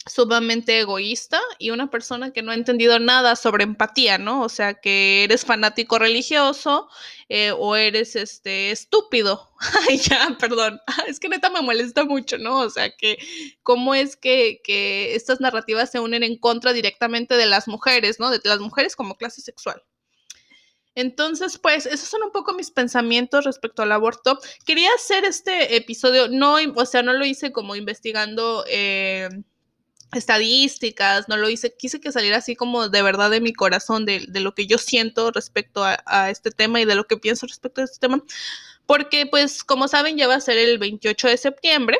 [0.06, 4.42] sumamente egoísta y una persona que no ha entendido nada sobre empatía, ¿no?
[4.42, 6.88] O sea, que eres fanático religioso
[7.28, 9.50] eh, o eres este estúpido.
[9.88, 10.80] Ay, ya, perdón.
[11.06, 12.58] Es que neta me molesta mucho, ¿no?
[12.60, 13.18] O sea, que
[13.62, 18.30] cómo es que, que estas narrativas se unen en contra directamente de las mujeres, ¿no?
[18.30, 19.82] De las mujeres como clase sexual.
[20.94, 24.38] Entonces, pues, esos son un poco mis pensamientos respecto al aborto.
[24.66, 29.28] Quería hacer este episodio, no, o sea, no lo hice como investigando eh,
[30.12, 34.26] estadísticas, no lo hice, quise que saliera así como de verdad de mi corazón, de,
[34.28, 37.80] lo que yo siento respecto a, a, este tema y de lo que pienso respecto
[37.80, 38.22] a este tema,
[38.86, 41.98] porque pues como saben ya va a ser el 28 de septiembre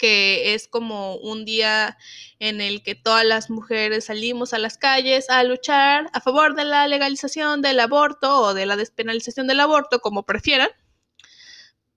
[0.00, 1.98] que es como un día
[2.38, 6.64] en el que todas las mujeres salimos a las calles a luchar a favor de
[6.64, 10.70] la legalización del aborto o de la despenalización del aborto, como prefieran.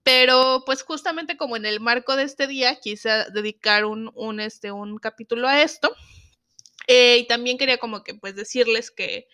[0.02, 4.98] Pero pues justamente como en el marco de este día quise dedicar un, este, un
[4.98, 5.96] capítulo a esto.
[6.86, 9.28] Eh, y también quería como que pues decirles que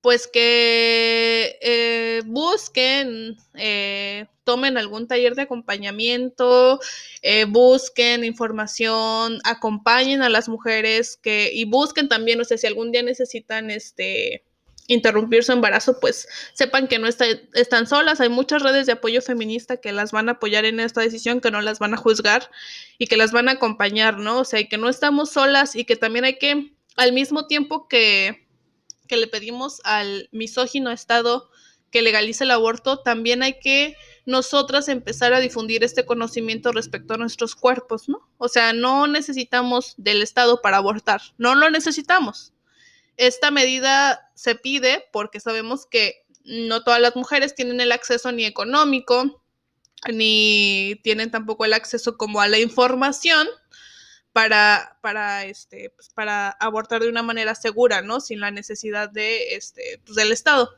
[0.00, 6.80] pues que eh, busquen, eh, tomen algún taller de acompañamiento,
[7.22, 12.92] eh, busquen información, acompañen a las mujeres que, y busquen también, o sea, si algún
[12.92, 14.44] día necesitan este
[14.88, 18.22] interrumpir su embarazo, pues sepan que no están solas.
[18.22, 21.50] Hay muchas redes de apoyo feminista que las van a apoyar en esta decisión, que
[21.50, 22.50] no las van a juzgar
[22.96, 24.40] y que las van a acompañar, ¿no?
[24.40, 28.47] O sea, que no estamos solas y que también hay que, al mismo tiempo que
[29.08, 31.50] que le pedimos al misógino Estado
[31.90, 33.96] que legalice el aborto, también hay que
[34.26, 38.28] nosotras empezar a difundir este conocimiento respecto a nuestros cuerpos, ¿no?
[38.36, 42.52] O sea, no necesitamos del Estado para abortar, no lo necesitamos.
[43.16, 48.44] Esta medida se pide porque sabemos que no todas las mujeres tienen el acceso ni
[48.44, 49.42] económico,
[50.12, 53.48] ni tienen tampoco el acceso como a la información
[54.32, 58.20] para, para, este, pues, para abortar de una manera segura, ¿no?
[58.20, 60.70] Sin la necesidad de, este, pues, del Estado.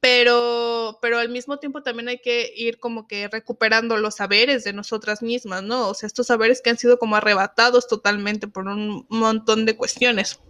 [0.00, 4.74] Pero, pero al mismo tiempo también hay que ir como que recuperando los saberes de
[4.74, 5.88] nosotras mismas, ¿no?
[5.88, 10.40] O sea, estos saberes que han sido como arrebatados totalmente por un montón de cuestiones.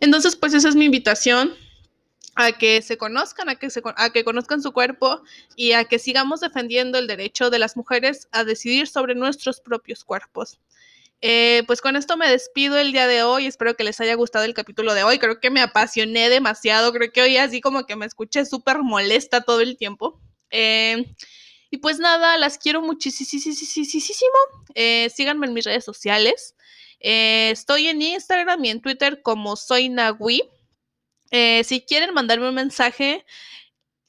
[0.00, 1.54] Entonces, pues esa es mi invitación
[2.34, 5.22] a que se conozcan, a que, se, a que conozcan su cuerpo
[5.54, 10.04] y a que sigamos defendiendo el derecho de las mujeres a decidir sobre nuestros propios
[10.04, 10.60] cuerpos.
[11.20, 13.46] Eh, pues con esto me despido el día de hoy.
[13.46, 15.18] Espero que les haya gustado el capítulo de hoy.
[15.18, 16.92] Creo que me apasioné demasiado.
[16.92, 20.20] Creo que hoy así como que me escuché súper molesta todo el tiempo.
[20.50, 21.04] Eh,
[21.70, 24.32] y pues nada, las quiero muchísimo.
[24.74, 26.54] Eh, síganme en mis redes sociales.
[27.00, 30.42] Eh, estoy en Instagram y en Twitter como soy Nagui.
[31.30, 33.26] Eh, si quieren mandarme un mensaje,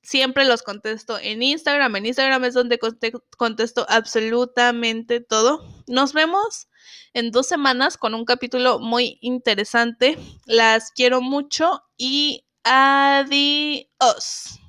[0.02, 1.98] siempre los contesto en Instagram.
[1.98, 2.80] En Instagram es donde
[3.38, 5.84] contesto absolutamente todo.
[5.88, 6.69] Nos vemos
[7.14, 10.18] en dos semanas con un capítulo muy interesante.
[10.46, 14.60] Las quiero mucho y adiós.